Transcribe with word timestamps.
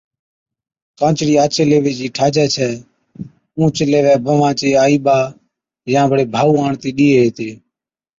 ڪانچڙِي 0.99 1.33
آڇي 1.43 1.63
ليوي 1.69 1.93
چِي 1.99 2.07
ٺاھجَي 2.15 2.45
ڇَي۔ 2.55 2.69
اُونھچ 3.57 3.77
ليوَي 3.91 4.15
بھوان 4.25 4.51
چي 4.59 4.67
آئِي 4.83 4.97
ٻا 5.05 5.17
يا 5.93 6.01
بڙي 6.09 6.25
ڀائُو 6.33 6.53
آڻتِي 6.65 6.89
ڏيئي 6.97 7.17
ھِتي 7.25 7.49